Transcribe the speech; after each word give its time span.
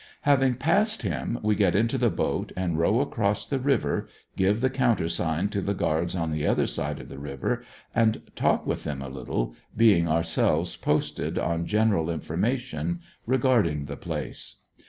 Having 0.21 0.55
passed 0.55 1.03
him, 1.03 1.37
we 1.43 1.53
get 1.53 1.75
into 1.75 1.95
the 1.95 2.09
boat 2.09 2.51
and 2.57 2.79
row 2.79 3.01
across 3.01 3.45
the 3.45 3.59
river, 3.59 4.09
give 4.35 4.59
the 4.59 4.69
countersign 4.71 5.49
to 5.49 5.61
the 5.61 5.75
guards 5.75 6.15
on 6.15 6.31
the 6.31 6.43
other 6.47 6.65
side 6.65 6.99
of 6.99 7.07
the 7.07 7.19
river, 7.19 7.63
and 7.93 8.23
talk 8.35 8.65
with 8.65 8.83
them 8.83 9.03
a 9.03 9.09
little, 9.09 9.53
being 9.77 10.07
ourselves 10.07 10.75
posted 10.75 11.37
on 11.37 11.67
general 11.67 12.09
information 12.09 12.99
regarding 13.27 13.85
the 13.85 13.95
place. 13.95 14.61